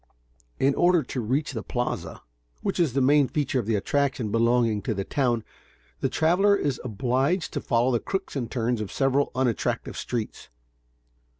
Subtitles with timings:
[0.59, 2.23] In order to reach the Plaza,
[2.63, 5.43] which is the main feature of attraction belonging to the town,
[5.99, 10.49] the traveler is obliged to follow the crooks and turns of several unattractive streets.